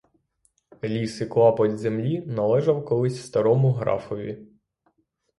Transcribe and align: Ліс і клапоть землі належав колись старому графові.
Ліс 0.93 1.17
і 1.21 1.25
клапоть 1.25 1.77
землі 1.77 2.19
належав 2.21 2.85
колись 2.85 3.25
старому 3.25 3.71
графові. 3.71 4.47